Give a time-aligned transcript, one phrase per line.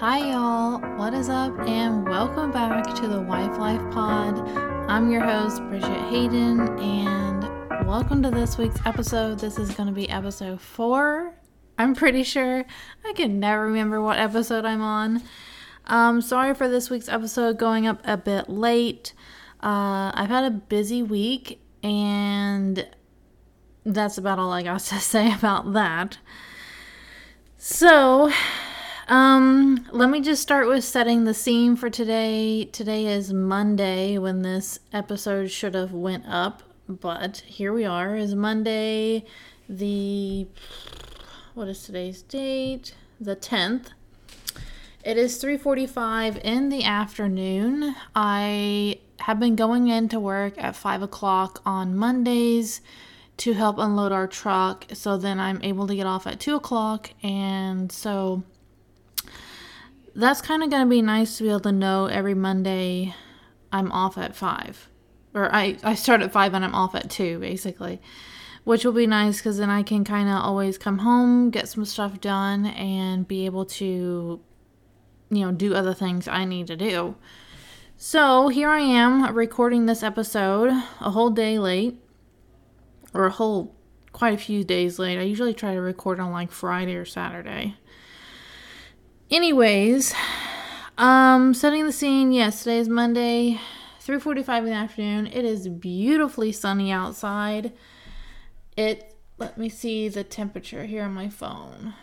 [0.00, 0.78] Hi, y'all.
[0.96, 1.52] What is up?
[1.68, 4.38] And welcome back to the Wife Life Pod.
[4.88, 9.40] I'm your host, Bridget Hayden, and welcome to this week's episode.
[9.40, 11.34] This is going to be episode four.
[11.76, 12.64] I'm pretty sure.
[13.04, 15.22] I can never remember what episode I'm on.
[15.84, 19.12] Um, sorry for this week's episode going up a bit late.
[19.62, 22.88] Uh, I've had a busy week, and
[23.84, 26.16] that's about all I got to say about that.
[27.58, 28.32] So,
[29.10, 32.64] um, let me just start with setting the scene for today.
[32.66, 38.14] Today is Monday when this episode should have went up, but here we are.
[38.14, 39.24] Is Monday
[39.68, 40.46] the
[41.54, 42.94] what is today's date?
[43.20, 43.86] The 10th.
[45.02, 47.96] It is 3:45 in the afternoon.
[48.14, 52.80] I have been going into work at five o'clock on Mondays
[53.38, 54.86] to help unload our truck.
[54.92, 58.44] So then I'm able to get off at two o'clock, and so
[60.14, 63.14] that's kind of going to be nice to be able to know every Monday
[63.72, 64.88] I'm off at 5.
[65.34, 68.00] Or I, I start at 5 and I'm off at 2, basically.
[68.64, 71.84] Which will be nice because then I can kind of always come home, get some
[71.84, 74.40] stuff done, and be able to,
[75.30, 77.16] you know, do other things I need to do.
[77.96, 81.96] So here I am recording this episode a whole day late,
[83.14, 83.74] or a whole
[84.12, 85.18] quite a few days late.
[85.18, 87.76] I usually try to record on like Friday or Saturday.
[89.30, 90.12] Anyways,
[90.98, 92.32] um, setting the scene.
[92.32, 93.60] Yes, today is Monday,
[94.00, 95.28] 3:45 in the afternoon.
[95.28, 97.72] It is beautifully sunny outside.
[98.76, 99.14] It.
[99.38, 101.94] Let me see the temperature here on my phone.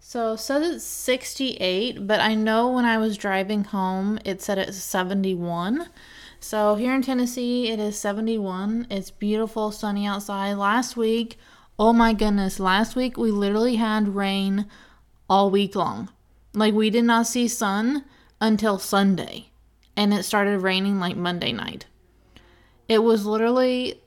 [0.00, 4.58] So it says it's 68, but I know when I was driving home, it said
[4.58, 5.88] it's 71.
[6.40, 8.88] So here in Tennessee, it is 71.
[8.90, 10.54] It's beautiful, sunny outside.
[10.54, 11.38] Last week,
[11.78, 14.66] oh my goodness, last week we literally had rain
[15.28, 16.10] all week long.
[16.54, 18.04] Like we did not see sun
[18.40, 19.50] until Sunday,
[19.96, 21.86] and it started raining like Monday night.
[22.88, 24.00] It was literally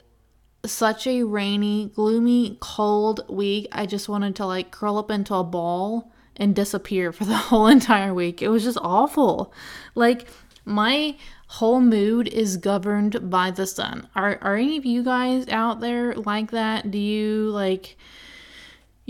[0.65, 3.67] such a rainy, gloomy, cold week.
[3.71, 7.67] I just wanted to like curl up into a ball and disappear for the whole
[7.67, 8.41] entire week.
[8.41, 9.53] It was just awful.
[9.95, 10.27] Like
[10.65, 11.15] my
[11.47, 14.07] whole mood is governed by the sun.
[14.15, 16.91] Are are any of you guys out there like that?
[16.91, 17.97] Do you like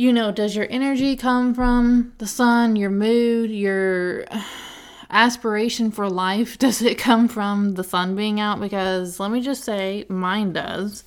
[0.02, 4.26] you know, does your energy come from the sun, your mood, your
[5.12, 6.58] aspiration for life?
[6.66, 8.60] Does it come from the sun being out?
[8.60, 11.04] Because let me just say, mine does.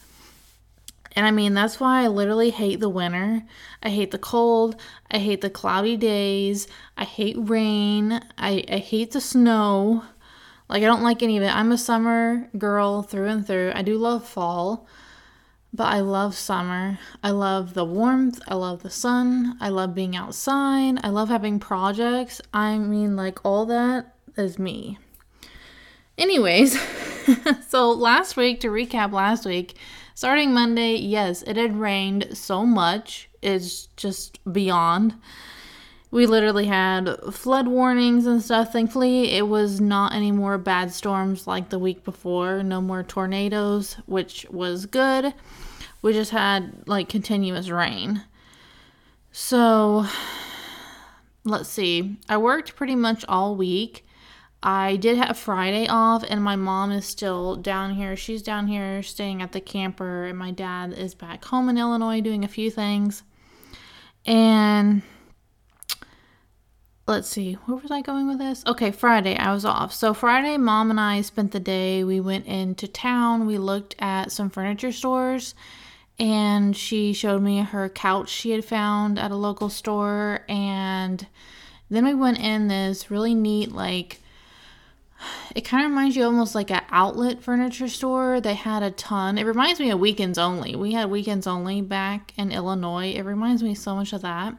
[1.17, 3.43] And I mean, that's why I literally hate the winter.
[3.83, 4.77] I hate the cold.
[5.11, 6.69] I hate the cloudy days.
[6.97, 8.21] I hate rain.
[8.39, 10.05] I, I hate the snow.
[10.69, 11.53] Like, I don't like any of it.
[11.53, 13.73] I'm a summer girl through and through.
[13.75, 14.87] I do love fall.
[15.75, 17.01] But I love summer.
[17.21, 18.41] I love the warmth.
[18.47, 19.57] I love the sun.
[19.61, 21.01] I love being outside.
[21.03, 22.41] I love having projects.
[22.55, 24.99] I mean, like, all that is me.
[26.17, 26.81] Anyways,
[27.69, 29.75] so last week, to recap last week,
[30.15, 33.29] starting Monday, yes, it had rained so much.
[33.43, 35.15] It's just beyond.
[36.13, 38.73] We literally had flood warnings and stuff.
[38.73, 42.63] Thankfully, it was not any more bad storms like the week before.
[42.63, 45.35] No more tornadoes, which was good
[46.05, 48.23] we just had like continuous rain.
[49.33, 50.07] So
[51.45, 52.19] let's see.
[52.29, 54.05] I worked pretty much all week.
[54.63, 58.17] I did have Friday off, and my mom is still down here.
[58.17, 62.21] She's down here staying at the camper, and my dad is back home in Illinois
[62.21, 63.23] doing a few things.
[64.27, 65.01] And
[67.07, 68.63] let's see, where was I going with this?
[68.67, 69.95] Okay, Friday, I was off.
[69.95, 72.05] So, Friday, mom and I spent the day.
[72.05, 75.55] We went into town, we looked at some furniture stores
[76.19, 81.27] and she showed me her couch she had found at a local store and
[81.91, 84.21] then we went in this really neat like
[85.55, 88.41] it kind of reminds you almost like an outlet furniture store.
[88.41, 89.39] They had a ton.
[89.39, 90.77] It reminds me of weekends only.
[90.77, 93.15] We had weekends only back in illinois.
[93.15, 94.55] It reminds me so much of that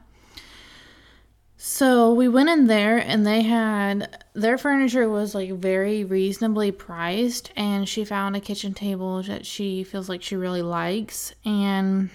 [1.67, 7.51] so we went in there and they had their furniture was like very reasonably priced
[7.55, 12.11] and she found a kitchen table that she feels like she really likes and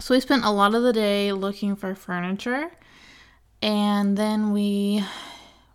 [0.00, 2.68] so we spent a lot of the day looking for furniture
[3.62, 5.04] and then we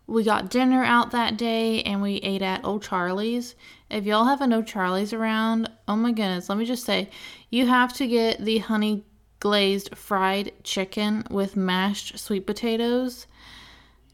[0.06, 3.56] we got dinner out that day and we ate at O'Charlie's.
[3.89, 7.09] If y'all have an Charlie's around, oh my goodness, let me just say,
[7.50, 9.06] you have to get the honey
[9.44, 13.28] glazed fried chicken with mashed sweet potatoes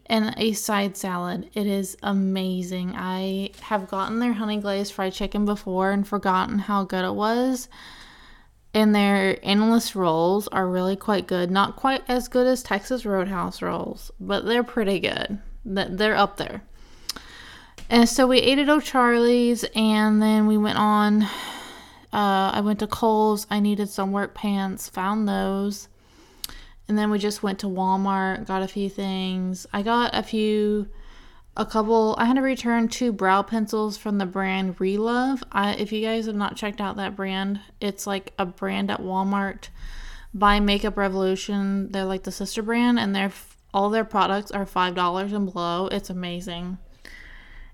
[0.07, 1.47] and a side salad.
[1.53, 2.95] It is amazing.
[2.95, 7.69] I have gotten their honey glazed fried chicken before and forgotten how good it was.
[8.73, 11.49] and their endless rolls are really quite good.
[11.49, 15.39] Not quite as good as Texas Roadhouse rolls, but they're pretty good.
[15.65, 16.61] They're up there.
[17.89, 21.27] And so we ate at O'Charlie's, and then we went on.
[22.11, 23.45] Uh, I went to Kohl's.
[23.49, 25.87] I needed some work pants, found those.
[26.87, 29.67] And then we just went to Walmart, got a few things.
[29.71, 30.87] I got a few,
[31.55, 32.15] a couple.
[32.17, 35.43] I had to return two brow pencils from the brand Relove.
[35.51, 39.01] I, if you guys have not checked out that brand, it's like a brand at
[39.01, 39.69] Walmart
[40.33, 41.91] by Makeup Revolution.
[41.91, 43.33] They're like the sister brand, and they're
[43.71, 45.87] all their products are five dollars and below.
[45.91, 46.79] It's amazing.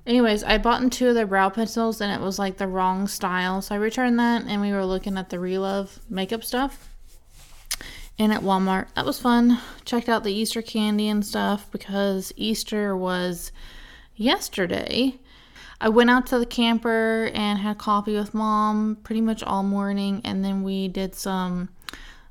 [0.05, 3.07] Anyways, I bought in two of their brow pencils and it was like the wrong
[3.07, 3.61] style.
[3.61, 6.89] So I returned that and we were looking at the Relove makeup stuff.
[8.17, 8.87] And at Walmart.
[8.95, 9.59] That was fun.
[9.83, 13.51] Checked out the Easter candy and stuff because Easter was
[14.15, 15.19] yesterday.
[15.81, 20.21] I went out to the camper and had coffee with mom pretty much all morning
[20.23, 21.69] and then we did some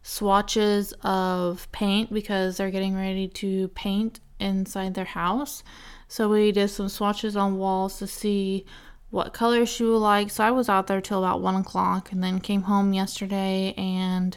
[0.02, 5.62] swatches of paint because they're getting ready to paint inside their house.
[6.08, 8.66] So we did some swatches on walls to see
[9.10, 10.30] what colors she would like.
[10.30, 14.36] So I was out there till about one o'clock and then came home yesterday and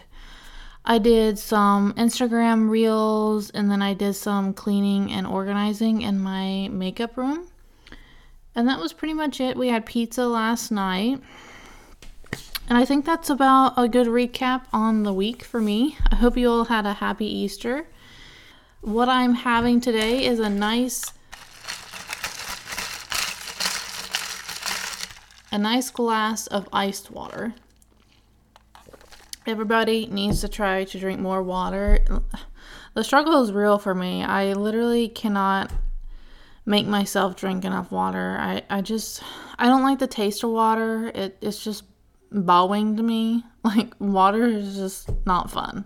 [0.86, 6.70] I did some Instagram reels and then I did some cleaning and organizing in my
[6.70, 7.48] makeup room.
[8.56, 9.58] And that was pretty much it.
[9.58, 11.22] We had pizza last night.
[12.70, 15.98] And I think that's about a good recap on the week for me.
[16.12, 17.88] I hope you all had a happy Easter.
[18.82, 21.04] What I'm having today is a nice
[25.52, 27.56] a nice glass of iced water.
[29.48, 32.06] Everybody needs to try to drink more water.
[32.94, 34.24] The struggle is real for me.
[34.24, 35.72] I literally cannot
[36.66, 38.38] make myself drink enough water.
[38.40, 39.24] I, I just
[39.58, 41.12] I don't like the taste of water.
[41.16, 41.84] It it's just
[42.32, 43.44] bowing to me.
[43.64, 45.84] Like water is just not fun.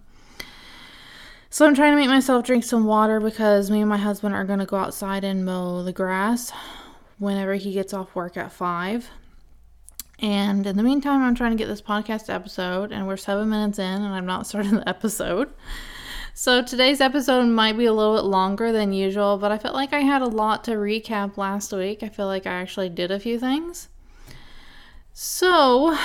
[1.54, 4.46] So I'm trying to make myself drink some water because me and my husband are
[4.46, 6.54] going to go outside and mow the grass
[7.20, 9.10] whenever he gets off work at 5.
[10.20, 13.80] And in the meantime, I'm trying to get this podcast episode, and we're seven minutes
[13.80, 15.52] in, and I've not started the episode.
[16.34, 19.92] So today's episode might be a little bit longer than usual, but I felt like
[19.92, 22.02] I had a lot to recap last week.
[22.02, 23.90] I feel like I actually did a few things.
[25.12, 25.98] So,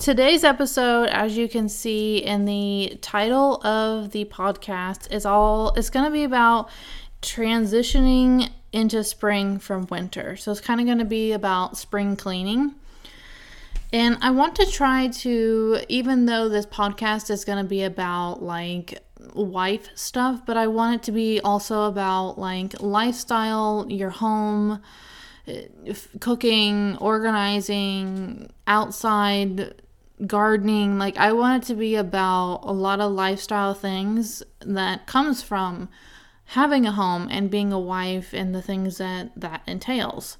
[0.00, 5.90] today's episode, as you can see in the title of the podcast, is all it's
[5.90, 6.70] going to be about
[7.20, 10.36] transitioning into spring from winter.
[10.36, 12.74] So, it's kind of going to be about spring cleaning.
[13.92, 18.42] And I want to try to, even though this podcast is going to be about
[18.42, 19.00] like
[19.34, 24.80] wife stuff, but I want it to be also about like lifestyle, your home,
[25.46, 25.64] eh,
[26.20, 29.74] cooking, organizing, outside
[30.26, 30.98] gardening.
[30.98, 35.88] Like I want it to be about a lot of lifestyle things that comes from
[36.46, 40.38] having a home and being a wife and the things that that entails.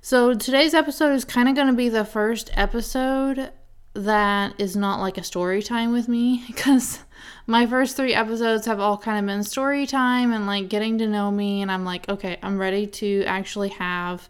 [0.00, 3.50] So today's episode is kind of going to be the first episode
[3.94, 7.00] that is not like a story time with me because
[7.46, 11.08] my first three episodes have all kind of been story time and like getting to
[11.08, 14.28] know me and I'm like, okay, I'm ready to actually have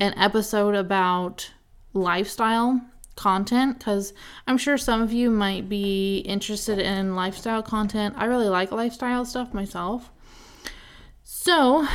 [0.00, 1.50] an episode about
[1.92, 2.80] lifestyle
[3.16, 4.12] content because
[4.46, 8.14] I'm sure some of you might be interested in lifestyle content.
[8.16, 10.10] I really like lifestyle stuff myself.
[11.22, 11.86] So,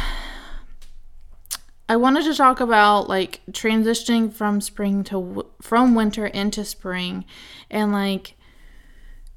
[1.89, 7.25] I wanted to talk about like transitioning from spring to from winter into spring
[7.71, 8.35] and like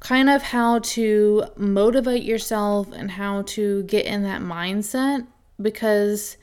[0.00, 5.26] kind of how to motivate yourself and how to get in that mindset
[5.60, 6.36] because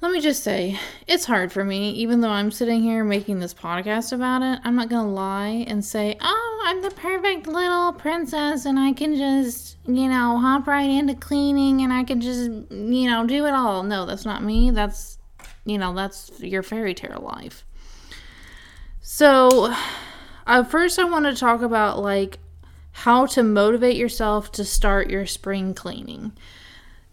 [0.00, 3.54] let me just say, it's hard for me, even though I'm sitting here making this
[3.54, 4.60] podcast about it.
[4.62, 9.16] I'm not gonna lie and say, oh, I'm the perfect little princess and I can
[9.16, 13.54] just, you know, hop right into cleaning and I can just, you know, do it
[13.54, 13.82] all.
[13.82, 14.70] No, that's not me.
[14.70, 15.18] That's,
[15.64, 17.64] you know, that's your fairy tale life.
[19.00, 19.72] So,
[20.46, 22.38] uh, first, I want to talk about like
[22.92, 26.32] how to motivate yourself to start your spring cleaning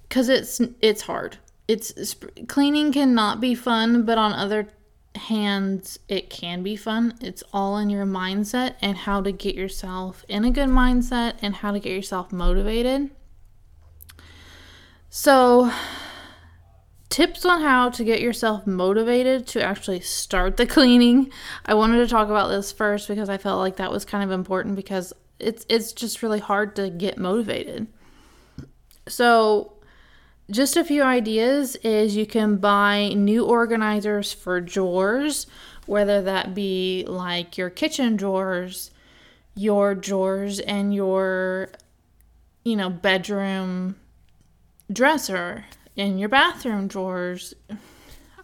[0.04, 1.38] because it's it's hard
[1.68, 2.16] it's
[2.48, 4.68] cleaning cannot be fun, but on other
[5.16, 7.16] hands it can be fun.
[7.22, 11.56] It's all in your mindset and how to get yourself in a good mindset and
[11.56, 13.12] how to get yourself motivated.
[15.10, 15.72] So,
[17.10, 21.32] tips on how to get yourself motivated to actually start the cleaning.
[21.66, 24.32] I wanted to talk about this first because I felt like that was kind of
[24.32, 27.88] important because it's it's just really hard to get motivated.
[29.08, 29.74] So,
[30.52, 35.48] just a few ideas is you can buy new organizers for drawers,
[35.86, 38.92] whether that be like your kitchen drawers,
[39.56, 41.70] your drawers and your,
[42.64, 43.96] you know, bedroom
[44.92, 45.66] dresser
[45.98, 47.54] and your bathroom drawers.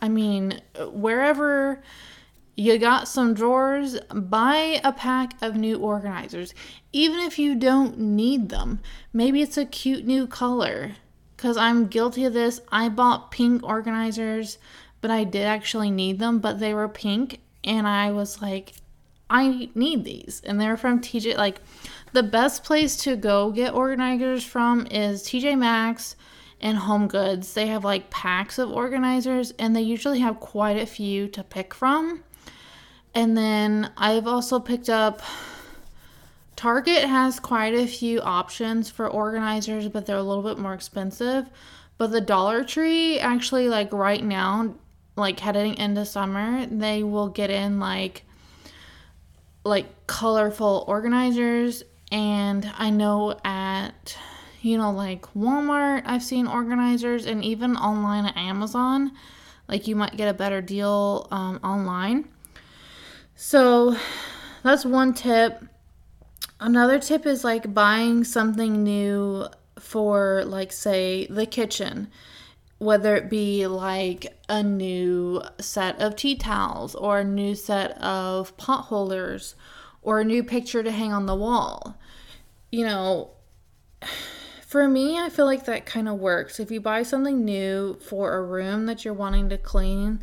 [0.01, 1.81] I mean, wherever
[2.55, 6.53] you got some drawers, buy a pack of new organizers.
[6.91, 8.79] Even if you don't need them,
[9.13, 10.95] maybe it's a cute new color.
[11.39, 12.59] Because I'm guilty of this.
[12.69, 14.57] I bought pink organizers,
[14.99, 17.39] but I did actually need them, but they were pink.
[17.63, 18.73] And I was like,
[19.29, 20.41] I need these.
[20.45, 21.37] And they're from TJ.
[21.37, 21.61] Like,
[22.11, 26.17] the best place to go get organizers from is TJ Maxx
[26.59, 27.53] and Home Goods.
[27.53, 31.73] They have like packs of organizers, and they usually have quite a few to pick
[31.73, 32.21] from.
[33.15, 35.21] And then I've also picked up
[36.59, 41.49] Target has quite a few options for organizers, but they're a little bit more expensive.
[41.97, 44.75] But the Dollar Tree actually like right now,
[45.15, 48.25] like heading into summer, they will get in like
[49.63, 54.17] like colorful organizers and I know at
[54.61, 59.13] you know like Walmart I've seen organizers and even online at Amazon
[59.69, 62.27] like you might get a better deal um, online
[63.35, 63.95] so
[64.61, 65.63] that's one tip.
[66.59, 69.47] Another tip is like buying something new
[69.79, 72.09] for, like, say, the kitchen,
[72.79, 78.55] whether it be like a new set of tea towels or a new set of
[78.57, 79.55] pot holders
[80.01, 81.97] or a new picture to hang on the wall.
[82.71, 83.31] You know,
[84.67, 86.59] for me, I feel like that kind of works.
[86.59, 90.21] If you buy something new for a room that you're wanting to clean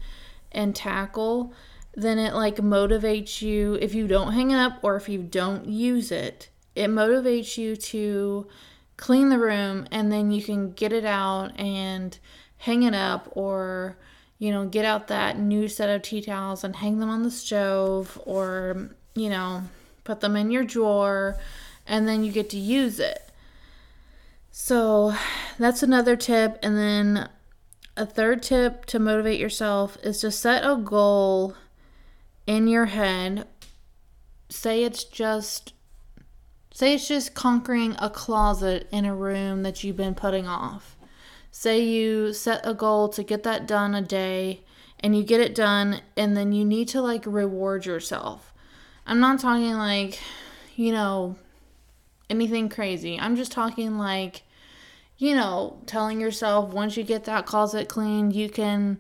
[0.53, 1.55] and tackle,
[1.97, 5.67] then it like motivates you if you don't hang it up or if you don't
[5.67, 8.47] use it it motivates you to
[8.97, 12.19] clean the room and then you can get it out and
[12.59, 13.97] hang it up or
[14.39, 17.31] you know get out that new set of tea towels and hang them on the
[17.31, 19.63] stove or you know
[20.05, 21.37] put them in your drawer
[21.87, 23.31] and then you get to use it.
[24.51, 25.15] So
[25.59, 26.59] that's another tip.
[26.63, 27.29] And then
[27.97, 31.55] a third tip to motivate yourself is to set a goal
[32.47, 33.47] in your head,
[34.49, 35.73] say it's just
[36.73, 40.97] say it's just conquering a closet in a room that you've been putting off.
[41.51, 44.63] Say you set a goal to get that done a day
[45.01, 48.53] and you get it done and then you need to like reward yourself.
[49.07, 50.19] I'm not talking like,
[50.75, 51.37] you know,
[52.29, 53.19] anything crazy.
[53.19, 54.43] I'm just talking like
[55.19, 58.99] you know, telling yourself once you get that closet clean, you can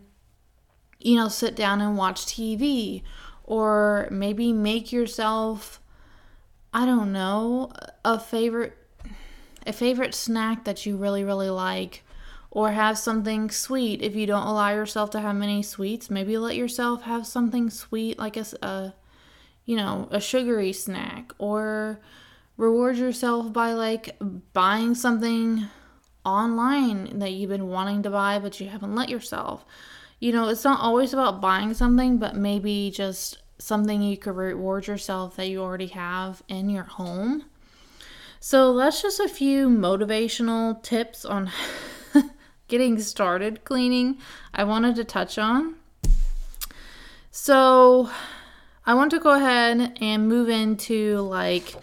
[0.98, 3.02] you know, sit down and watch TV
[3.46, 5.80] or maybe make yourself
[6.74, 7.72] I don't know,
[8.04, 8.76] a favorite
[9.66, 12.02] a favorite snack that you really really like
[12.50, 14.02] or have something sweet.
[14.02, 18.18] If you don't allow yourself to have many sweets maybe let yourself have something sweet
[18.18, 18.94] like a, a
[19.64, 22.00] you know a sugary snack or
[22.56, 24.16] reward yourself by like
[24.52, 25.66] buying something
[26.24, 29.64] online that you've been wanting to buy but you haven't let yourself
[30.18, 34.86] you know, it's not always about buying something, but maybe just something you could reward
[34.86, 37.44] yourself that you already have in your home.
[38.40, 41.50] So that's just a few motivational tips on
[42.68, 44.18] getting started cleaning
[44.52, 45.76] I wanted to touch on.
[47.30, 48.10] So
[48.84, 51.74] I want to go ahead and move into like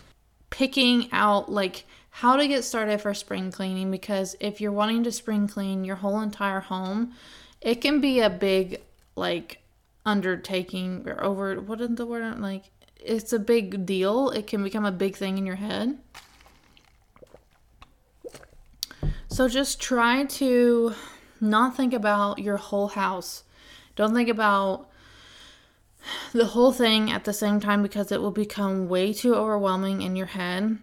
[0.50, 5.12] picking out like how to get started for spring cleaning because if you're wanting to
[5.12, 7.14] spring clean your whole entire home,
[7.64, 8.82] it can be a big
[9.16, 9.60] like
[10.06, 12.66] undertaking or over what is the word like
[13.06, 14.30] it's a big deal.
[14.30, 15.98] It can become a big thing in your head.
[19.28, 20.94] So just try to
[21.42, 23.44] not think about your whole house.
[23.96, 24.90] Don't think about
[26.34, 30.16] the whole thing at the same time because it will become way too overwhelming in
[30.16, 30.78] your head.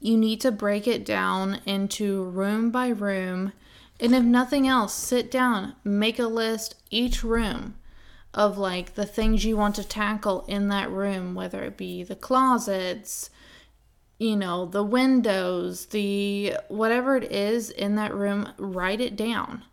[0.00, 3.52] You need to break it down into room by room
[4.04, 7.76] and if nothing else, sit down, make a list each room
[8.34, 12.14] of like the things you want to tackle in that room, whether it be the
[12.14, 13.30] closets,
[14.18, 19.64] you know, the windows, the whatever it is in that room, write it down.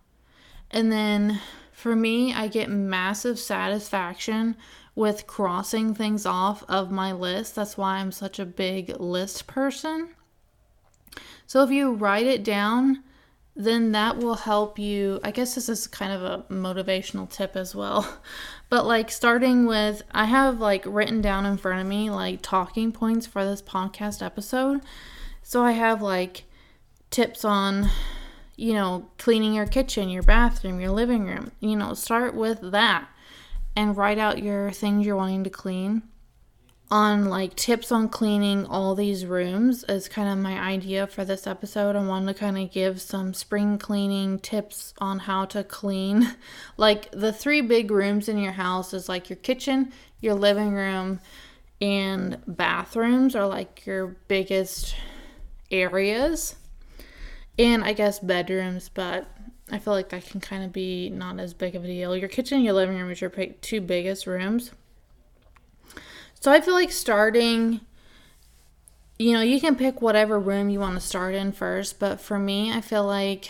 [0.70, 1.42] And then
[1.74, 4.56] for me, I get massive satisfaction
[4.96, 7.56] with crossing things off of my list.
[7.56, 10.12] That's why I'm such a big list person.
[11.46, 13.04] So if you write it down,
[13.56, 15.20] then that will help you.
[15.24, 18.20] I guess this is kind of a motivational tip as well.
[18.70, 22.94] But like starting with, I have like written down in front of me like talking
[22.94, 24.80] points for this podcast episode.
[25.44, 26.46] So I have like
[27.10, 27.90] tips on,
[28.56, 31.52] you know, cleaning your kitchen, your bathroom, your living room.
[31.60, 33.10] You know, start with that
[33.76, 36.04] and write out your things you're wanting to clean.
[36.92, 41.48] On like tips on cleaning all these rooms is kind of my idea for this
[41.48, 41.96] episode.
[41.96, 46.36] I wanted to kind of give some spring cleaning tips on how to clean.
[46.78, 51.20] Like the three big rooms in your house is like your kitchen, your living room,
[51.80, 54.96] and bathrooms are like your biggest
[55.70, 56.56] areas.
[57.60, 59.28] And I guess bedrooms, but
[59.72, 62.18] I feel like that can kind of be not as big of a deal.
[62.18, 64.72] Your kitchen your living room is your two biggest rooms.
[66.42, 67.82] So I feel like starting,
[69.20, 72.40] you know, you can pick whatever room you want to start in first, but for
[72.40, 73.48] me, I feel like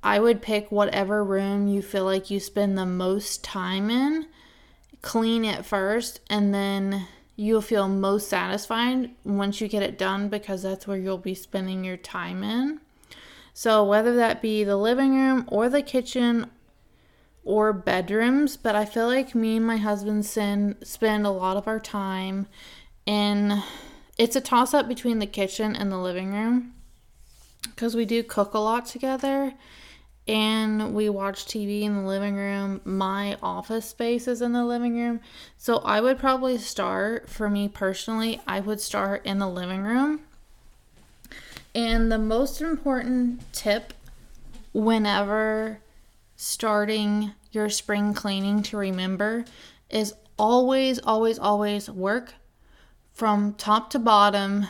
[0.00, 4.28] I would pick whatever room you feel like you spend the most time in,
[5.00, 10.62] clean it first, and then you'll feel most satisfied once you get it done because
[10.62, 12.80] that's where you'll be spending your time in.
[13.54, 16.48] So, whether that be the living room or the kitchen
[17.44, 21.66] or bedrooms, but I feel like me and my husband spend spend a lot of
[21.66, 22.46] our time
[23.06, 23.62] in
[24.18, 26.74] it's a toss up between the kitchen and the living room
[27.62, 29.54] because we do cook a lot together
[30.28, 32.80] and we watch TV in the living room.
[32.84, 35.20] My office space is in the living room.
[35.58, 40.20] So I would probably start, for me personally, I would start in the living room.
[41.74, 43.94] And the most important tip
[44.72, 45.80] whenever
[46.42, 49.44] starting your spring cleaning to remember
[49.88, 52.34] is always, always, always work
[53.12, 54.66] from top to bottom,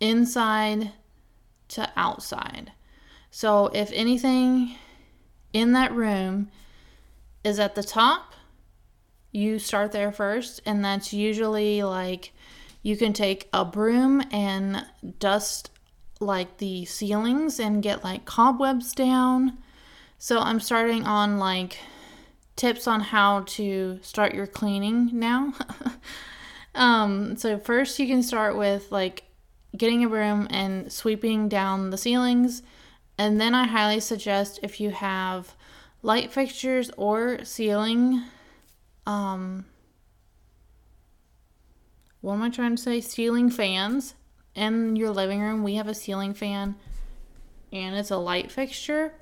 [0.00, 0.90] inside
[1.68, 2.72] to outside.
[3.30, 4.74] So if anything
[5.52, 6.50] in that room
[7.44, 8.32] is at the top,
[9.30, 12.32] you start there first, and that's usually like
[12.82, 14.84] you can take a broom and
[15.20, 15.70] dust
[16.18, 19.58] like the ceilings and get like cobwebs down
[20.18, 21.78] so I'm starting on like
[22.56, 25.52] tips on how to start your cleaning now.
[26.74, 29.24] um, so first you can start with like
[29.76, 32.62] getting a broom and sweeping down the ceilings.
[33.18, 35.54] And then I highly suggest if you have
[36.02, 38.22] light fixtures or ceiling
[39.06, 39.64] um
[42.20, 43.00] what am I trying to say?
[43.00, 44.14] Ceiling fans
[44.56, 45.62] in your living room.
[45.62, 46.74] We have a ceiling fan
[47.72, 49.12] and it's a light fixture.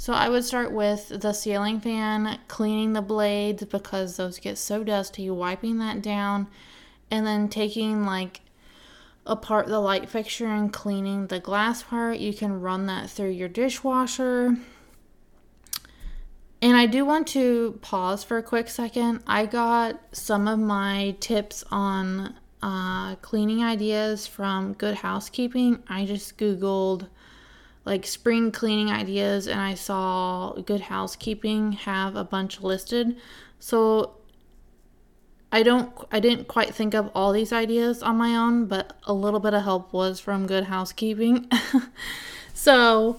[0.00, 4.84] So I would start with the ceiling fan, cleaning the blades because those get so
[4.84, 6.46] dusty, wiping that down,
[7.10, 8.40] and then taking like
[9.26, 12.18] apart the light fixture and cleaning the glass part.
[12.18, 14.56] You can run that through your dishwasher.
[16.62, 19.24] And I do want to pause for a quick second.
[19.26, 25.82] I got some of my tips on uh, cleaning ideas from Good Housekeeping.
[25.88, 27.08] I just Googled
[27.88, 33.16] like spring cleaning ideas and I saw Good Housekeeping have a bunch listed.
[33.58, 34.18] So
[35.50, 39.14] I don't I didn't quite think of all these ideas on my own, but a
[39.14, 41.50] little bit of help was from Good Housekeeping.
[42.54, 43.18] so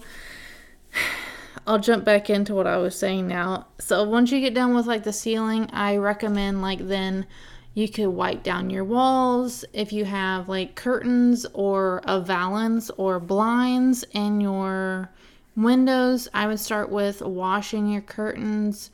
[1.65, 3.67] I'll jump back into what I was saying now.
[3.79, 7.25] So once you get done with like the ceiling, I recommend like then
[7.73, 13.19] you could wipe down your walls if you have like curtains or a valance or
[13.19, 15.11] blinds in your
[15.55, 16.27] windows.
[16.33, 18.91] I would start with washing your curtains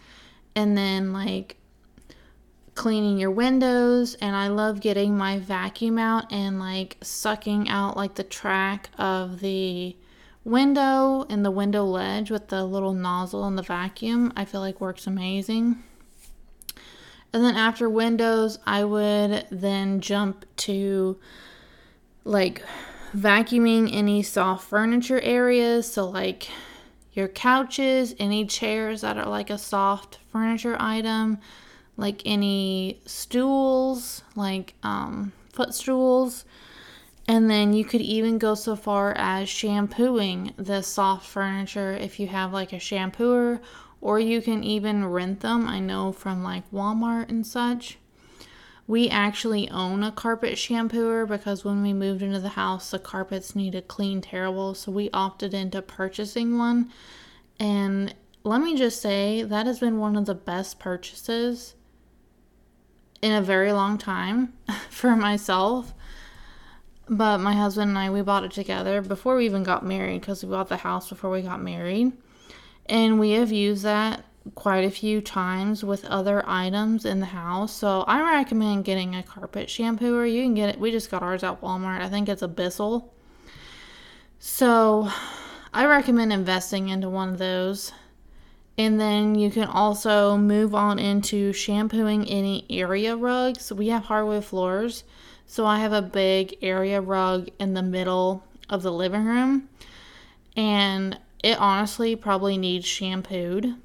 [0.55, 1.57] and then like
[2.75, 8.15] cleaning your windows and I love getting my vacuum out and like sucking out like
[8.15, 9.95] the track of the
[10.43, 14.33] window and the window ledge with the little nozzle and the vacuum.
[14.35, 15.81] I feel like works amazing.
[17.35, 21.19] And then after windows, I would then jump to
[22.23, 22.63] like
[23.13, 25.91] vacuuming any soft furniture areas.
[25.91, 26.47] So, like
[27.11, 31.39] your couches, any chairs that are like a soft furniture item,
[31.97, 36.45] like any stools, like um, footstools.
[37.27, 42.27] And then you could even go so far as shampooing the soft furniture if you
[42.27, 43.59] have like a shampooer
[44.05, 45.67] or you can even rent them.
[45.67, 47.97] I know from like Walmart and such.
[48.85, 53.55] We actually own a carpet shampooer because when we moved into the house, the carpets
[53.55, 56.91] needed clean terrible, so we opted into purchasing one.
[57.59, 58.13] And
[58.43, 61.73] let me just say, that has been one of the best purchases
[63.23, 64.53] in a very long time
[64.91, 65.95] for myself.
[67.09, 70.43] But my husband and I, we bought it together before we even got married because
[70.43, 72.11] we bought the house before we got married.
[72.87, 77.73] And we have used that quite a few times with other items in the house.
[77.73, 80.31] So I recommend getting a carpet shampooer.
[80.31, 80.79] You can get it.
[80.79, 82.01] We just got ours at Walmart.
[82.01, 83.11] I think it's a Bissell.
[84.37, 85.09] So
[85.73, 87.91] I recommend investing into one of those.
[88.77, 93.71] And then you can also move on into shampooing any area rugs.
[93.71, 95.05] We have hardwood floors,
[95.47, 99.69] so I have a big area rug in the middle of the living room.
[100.57, 103.75] And it honestly probably needs shampooed.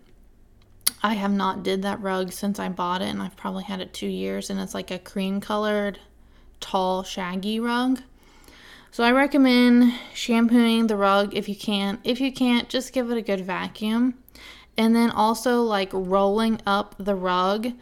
[1.03, 3.95] I have not did that rug since I bought it and I've probably had it
[3.95, 5.99] 2 years and it's like a cream colored
[6.61, 8.03] tall shaggy rug.
[8.91, 11.99] So I recommend shampooing the rug if you can.
[12.05, 14.15] If you can't, just give it a good vacuum.
[14.77, 17.73] And then also like rolling up the rug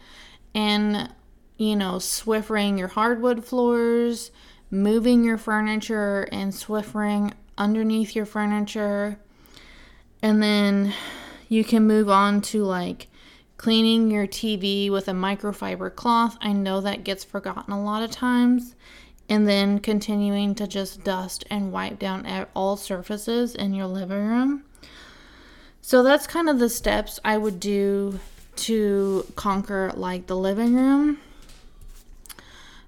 [0.53, 1.09] and
[1.57, 4.31] you know, swiffering your hardwood floors,
[4.71, 9.19] moving your furniture and swiffering underneath your furniture.
[10.21, 10.93] And then
[11.47, 13.07] you can move on to like
[13.57, 16.37] cleaning your TV with a microfiber cloth.
[16.41, 18.75] I know that gets forgotten a lot of times
[19.27, 24.63] and then continuing to just dust and wipe down all surfaces in your living room.
[25.81, 28.19] So that's kind of the steps I would do
[28.57, 31.19] to conquer like the living room.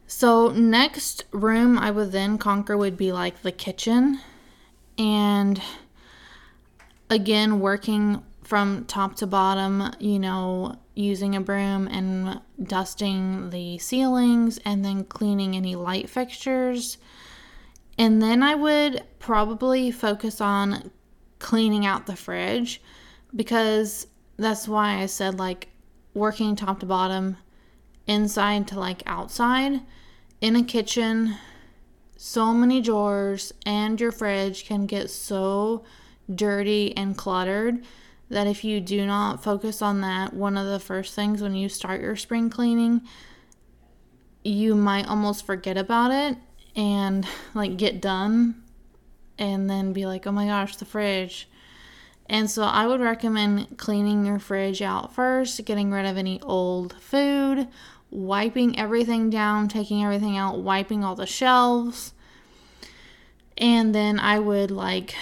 [0.08, 4.20] So next room I would then conquer would be like the kitchen
[4.98, 5.62] and
[7.12, 14.60] again working from top to bottom, you know, using a broom and dusting the ceilings
[14.66, 16.98] and then cleaning any light fixtures.
[17.98, 20.90] And then I would probably focus on
[21.40, 22.82] cleaning out the fridge
[23.36, 25.68] because that's why I said like
[26.14, 27.38] working top to bottom,
[28.08, 29.82] inside to like outside
[30.40, 31.36] in a kitchen.
[32.16, 35.84] So many drawers and your fridge can get so
[36.36, 37.84] dirty and cluttered
[38.30, 41.68] that if you do not focus on that, one of the first things when you
[41.68, 43.02] start your spring cleaning,
[44.44, 46.38] you might almost forget about it
[46.76, 48.64] and like get done
[49.38, 51.50] and then be like, oh my gosh, the fridge.
[52.28, 56.94] And so I would recommend cleaning your fridge out first, getting rid of any old
[57.02, 57.68] food,
[58.10, 62.14] wiping everything down, taking everything out, wiping all the shelves.
[63.58, 65.16] And then I would like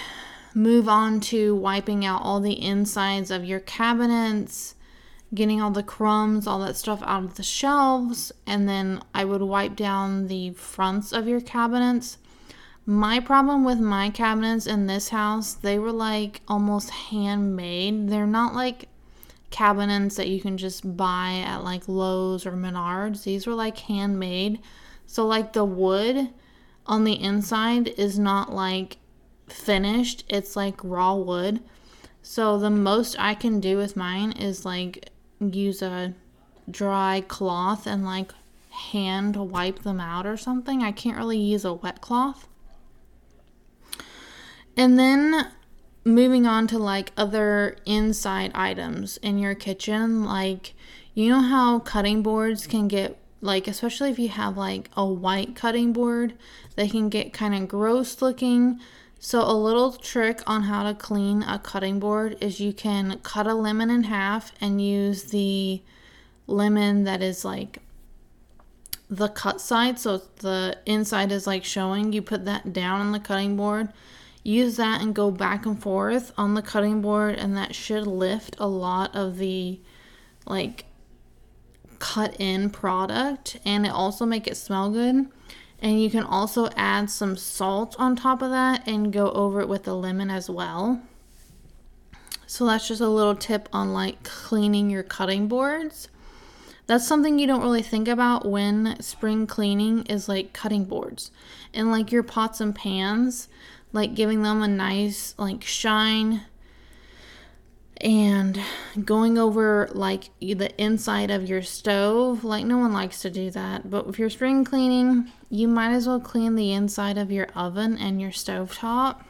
[0.54, 4.74] move on to wiping out all the insides of your cabinets,
[5.34, 9.42] getting all the crumbs, all that stuff out of the shelves, and then I would
[9.42, 12.18] wipe down the fronts of your cabinets.
[12.84, 18.08] My problem with my cabinets in this house, they were like almost handmade.
[18.08, 18.88] They're not like
[19.50, 23.22] cabinets that you can just buy at like Lowe's or Menards.
[23.24, 24.60] These were like handmade.
[25.06, 26.30] So like the wood
[26.86, 28.96] on the inside is not like
[29.52, 30.24] finished.
[30.28, 31.60] It's like raw wood.
[32.22, 35.10] So the most I can do with mine is like
[35.40, 36.14] use a
[36.70, 38.32] dry cloth and like
[38.70, 40.82] hand wipe them out or something.
[40.82, 42.48] I can't really use a wet cloth.
[44.76, 45.48] And then
[46.04, 50.74] moving on to like other inside items in your kitchen, like
[51.14, 55.56] you know how cutting boards can get like especially if you have like a white
[55.56, 56.34] cutting board,
[56.76, 58.80] they can get kind of gross looking.
[59.22, 63.46] So, a little trick on how to clean a cutting board is you can cut
[63.46, 65.82] a lemon in half and use the
[66.46, 67.80] lemon that is like
[69.10, 69.98] the cut side.
[69.98, 72.14] So, the inside is like showing.
[72.14, 73.90] You put that down on the cutting board,
[74.42, 78.56] use that and go back and forth on the cutting board, and that should lift
[78.58, 79.80] a lot of the
[80.46, 80.86] like
[81.98, 85.26] cut in product and it also make it smell good.
[85.82, 89.68] And you can also add some salt on top of that and go over it
[89.68, 91.00] with the lemon as well.
[92.46, 96.08] So that's just a little tip on like cleaning your cutting boards.
[96.86, 101.30] That's something you don't really think about when spring cleaning is like cutting boards
[101.72, 103.48] and like your pots and pans,
[103.92, 106.42] like giving them a nice like shine
[108.00, 108.60] and
[109.04, 112.44] going over like the inside of your stove.
[112.44, 116.06] Like no one likes to do that but if you're spring cleaning you might as
[116.06, 119.24] well clean the inside of your oven and your stove top.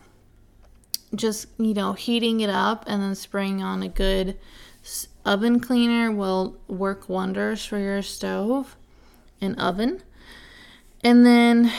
[1.14, 4.38] Just you know heating it up and then spraying on a good
[5.24, 8.76] oven cleaner will work wonders for your stove
[9.40, 10.02] and oven.
[11.02, 11.72] And then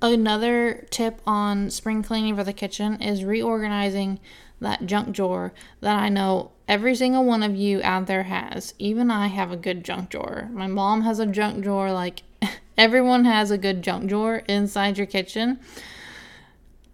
[0.00, 4.20] another tip on spring cleaning for the kitchen is reorganizing
[4.60, 8.74] that junk drawer that I know every single one of you out there has.
[8.78, 10.48] Even I have a good junk drawer.
[10.52, 11.92] My mom has a junk drawer.
[11.92, 12.22] Like
[12.78, 15.60] everyone has a good junk drawer inside your kitchen.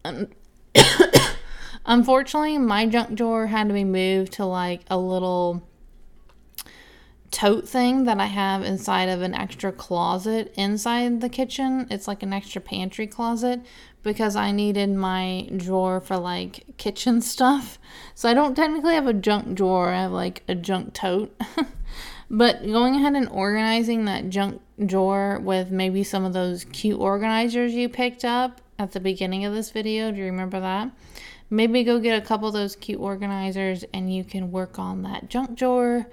[0.05, 0.29] Um,
[1.87, 5.63] unfortunately, my junk drawer had to be moved to like a little
[7.31, 11.87] tote thing that I have inside of an extra closet inside the kitchen.
[11.91, 13.61] It's like an extra pantry closet
[14.03, 17.79] because I needed my drawer for like kitchen stuff.
[18.15, 21.39] So I don't technically have a junk drawer, I have like a junk tote.
[22.31, 27.75] but going ahead and organizing that junk drawer with maybe some of those cute organizers
[27.75, 30.91] you picked up at the beginning of this video, do you remember that?
[31.53, 35.29] Maybe go get a couple of those cute organizers and you can work on that
[35.29, 36.07] junk drawer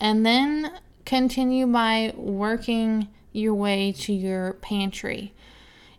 [0.00, 0.72] and then
[1.04, 5.32] continue by working your way to your pantry.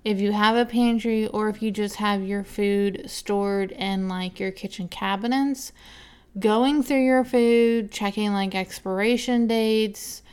[0.03, 4.39] If you have a pantry or if you just have your food stored in like
[4.39, 5.71] your kitchen cabinets,
[6.39, 10.23] going through your food, checking like expiration dates,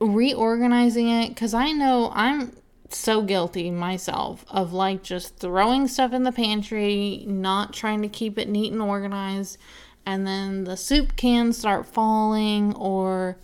[0.00, 2.52] reorganizing it cuz I know I'm
[2.90, 8.38] so guilty myself of like just throwing stuff in the pantry, not trying to keep
[8.38, 9.58] it neat and organized
[10.06, 13.36] and then the soup cans start falling or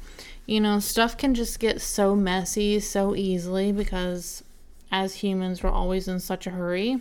[0.47, 4.45] you know stuff can just get so messy so easily because
[4.91, 6.99] as humans we're always in such a hurry.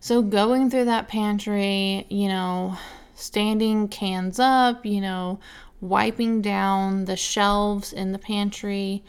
[0.00, 2.78] So going through that pantry you know
[3.14, 5.38] standing cans up you know
[5.80, 9.04] wiping down the shelves in the pantry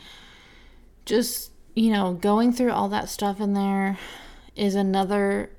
[1.06, 3.98] just you know going through all that stuff in there
[4.56, 5.50] is another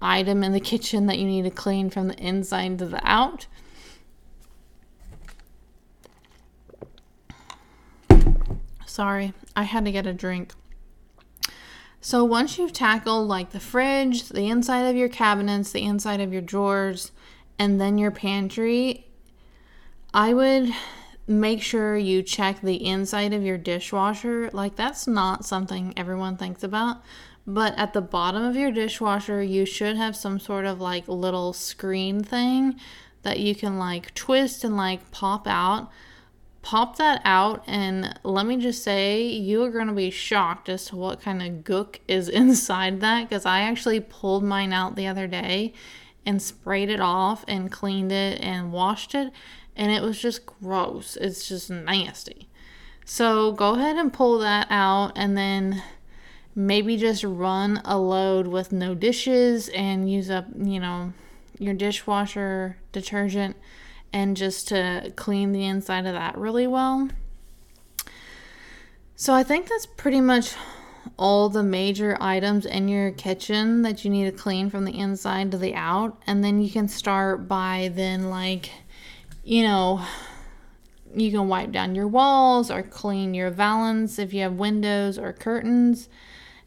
[0.00, 3.46] item in the kitchen that you need to clean from the inside to the out.
[8.86, 10.52] Sorry, I had to get a drink.
[12.00, 16.32] So once you've tackled like the fridge, the inside of your cabinets, the inside of
[16.32, 17.12] your drawers,
[17.58, 19.06] and then your pantry,
[20.12, 20.70] I would
[21.26, 24.50] make sure you check the inside of your dishwasher.
[24.52, 27.02] Like that's not something everyone thinks about,
[27.46, 31.52] but at the bottom of your dishwasher, you should have some sort of like little
[31.52, 32.80] screen thing
[33.22, 35.90] that you can like twist and like pop out.
[36.62, 40.86] Pop that out, and let me just say, you are going to be shocked as
[40.86, 45.06] to what kind of gook is inside that because I actually pulled mine out the
[45.06, 45.74] other day
[46.24, 49.30] and sprayed it off and cleaned it and washed it,
[49.76, 51.16] and it was just gross.
[51.16, 52.48] It's just nasty.
[53.04, 55.82] So go ahead and pull that out, and then
[56.54, 61.12] maybe just run a load with no dishes and use up, you know,
[61.58, 63.56] your dishwasher detergent
[64.12, 67.08] and just to clean the inside of that really well.
[69.16, 70.54] So I think that's pretty much
[71.16, 75.50] all the major items in your kitchen that you need to clean from the inside
[75.50, 78.70] to the out and then you can start by then like
[79.44, 80.04] you know
[81.14, 85.32] you can wipe down your walls or clean your valance if you have windows or
[85.32, 86.08] curtains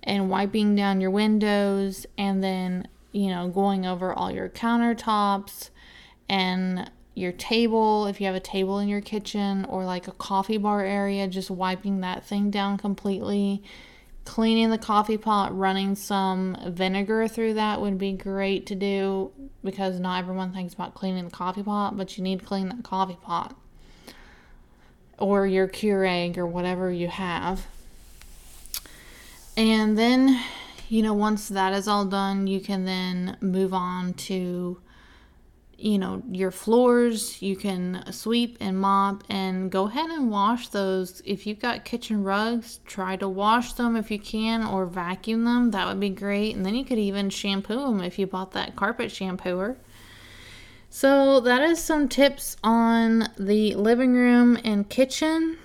[0.07, 5.69] and wiping down your windows and then, you know, going over all your countertops
[6.29, 10.57] and your table, if you have a table in your kitchen or like a coffee
[10.57, 13.61] bar area, just wiping that thing down completely.
[14.23, 19.31] Cleaning the coffee pot, running some vinegar through that would be great to do
[19.63, 22.83] because not everyone thinks about cleaning the coffee pot, but you need to clean that
[22.83, 23.57] coffee pot
[25.17, 27.67] or your Keurig or whatever you have.
[29.57, 30.39] And then,
[30.87, 34.79] you know, once that is all done, you can then move on to,
[35.79, 37.41] you know, your floors.
[37.41, 41.23] You can sweep and mop and go ahead and wash those.
[41.25, 45.71] If you've got kitchen rugs, try to wash them if you can or vacuum them.
[45.71, 46.55] That would be great.
[46.55, 49.77] And then you could even shampoo them if you bought that carpet shampooer.
[50.91, 55.57] So, that is some tips on the living room and kitchen.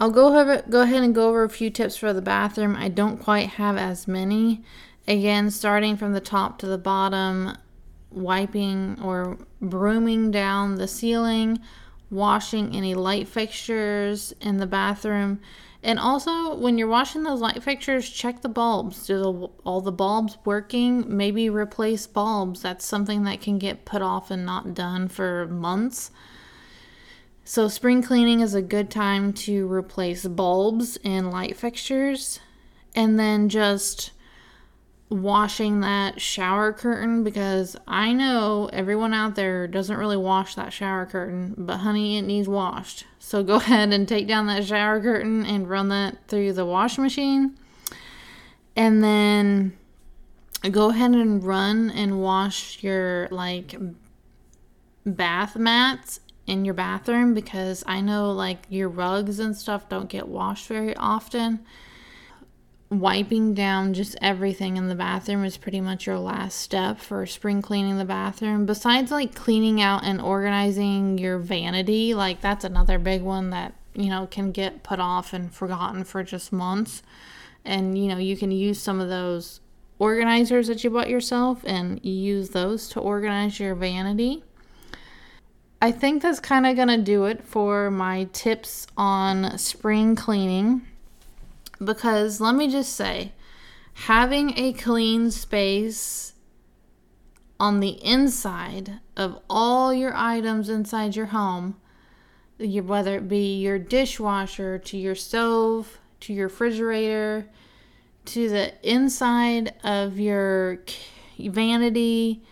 [0.00, 2.74] I'll go over, go ahead and go over a few tips for the bathroom.
[2.74, 4.64] I don't quite have as many.
[5.06, 7.54] Again, starting from the top to the bottom,
[8.10, 11.58] wiping or brooming down the ceiling,
[12.10, 15.38] washing any light fixtures in the bathroom.
[15.82, 19.06] And also, when you're washing those light fixtures, check the bulbs.
[19.06, 21.14] Do the, all the bulbs working?
[21.14, 22.62] Maybe replace bulbs.
[22.62, 26.10] That's something that can get put off and not done for months.
[27.44, 32.38] So, spring cleaning is a good time to replace bulbs and light fixtures,
[32.94, 34.12] and then just
[35.08, 41.06] washing that shower curtain because I know everyone out there doesn't really wash that shower
[41.06, 43.06] curtain, but honey, it needs washed.
[43.18, 46.98] So, go ahead and take down that shower curtain and run that through the wash
[46.98, 47.56] machine,
[48.76, 49.76] and then
[50.70, 53.74] go ahead and run and wash your like
[55.06, 56.20] bath mats
[56.50, 60.96] in your bathroom because I know like your rugs and stuff don't get washed very
[60.96, 61.60] often.
[62.90, 67.62] wiping down just everything in the bathroom is pretty much your last step for spring
[67.62, 68.66] cleaning the bathroom.
[68.66, 74.08] Besides like cleaning out and organizing your vanity, like that's another big one that, you
[74.10, 77.02] know, can get put off and forgotten for just months.
[77.64, 79.60] And you know, you can use some of those
[80.00, 84.42] organizers that you bought yourself and use those to organize your vanity.
[85.82, 90.82] I think that's kind of going to do it for my tips on spring cleaning.
[91.82, 93.32] Because let me just say,
[93.94, 96.34] having a clean space
[97.58, 101.76] on the inside of all your items inside your home,
[102.58, 107.46] your, whether it be your dishwasher, to your stove, to your refrigerator,
[108.26, 110.80] to the inside of your
[111.38, 112.42] vanity,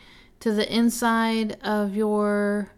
[0.41, 2.71] to the inside of your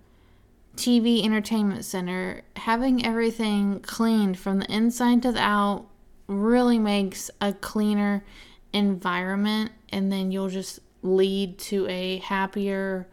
[0.76, 5.87] TV entertainment center, having everything cleaned from the inside to the out
[6.26, 8.24] really makes a cleaner
[8.72, 13.09] environment and then you'll just lead to a happier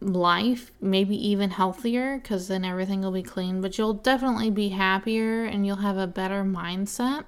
[0.00, 5.44] life, maybe even healthier because then everything will be clean, but you'll definitely be happier
[5.44, 7.24] and you'll have a better mindset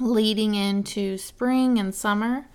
[0.00, 2.46] leading into spring and summer.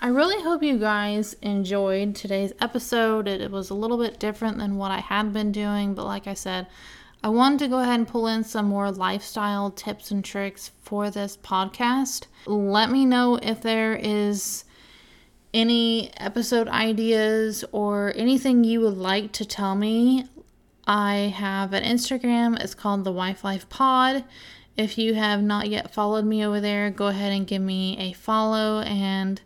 [0.00, 3.26] I really hope you guys enjoyed today's episode.
[3.26, 6.34] It, was a little bit different than what I had been doing, but like I
[6.34, 6.66] said,
[7.24, 11.10] I wanted to go ahead and pull in some more lifestyle tips and tricks for
[11.10, 12.26] this podcast.
[12.46, 14.64] Let me know if there is
[15.54, 20.26] any episode ideas or anything you would like to tell me.
[20.86, 24.24] I have an Instagram, it's called the Wife Life Pod.
[24.76, 28.12] If you have not yet followed me over there, go ahead and give me a
[28.12, 29.40] follow and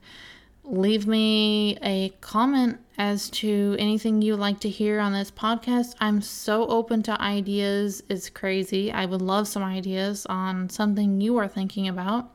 [0.70, 5.94] leave me a comment as to anything you'd like to hear on this podcast.
[6.00, 8.02] I'm so open to ideas.
[8.09, 8.92] It's crazy.
[8.92, 12.30] I would love some ideas on something you are thinking about.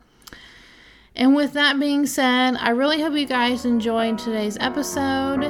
[1.15, 5.43] And with that being said, I really hope you guys enjoyed today's episode.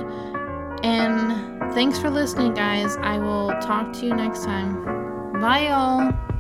[0.84, 2.98] And thanks for listening, guys.
[2.98, 5.42] I will talk to you next time.
[5.42, 6.35] Bye, y'all.